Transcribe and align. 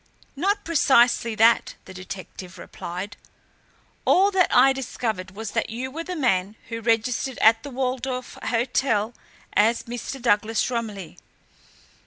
"Not 0.35 0.63
precisely 0.63 1.35
that," 1.35 1.75
the 1.85 1.93
detective 1.93 2.57
replied. 2.57 3.17
"All 4.03 4.31
that 4.31 4.51
I 4.51 4.73
discovered 4.73 5.35
was 5.35 5.51
that 5.51 5.69
you 5.69 5.91
were 5.91 6.03
the 6.03 6.15
man 6.15 6.55
who 6.69 6.81
registered 6.81 7.37
at 7.37 7.61
the 7.61 7.69
Waldorf 7.69 8.35
Hotel 8.45 9.13
as 9.55 9.83
Mr. 9.83 10.19
Douglas 10.19 10.71
Romilly." 10.71 11.19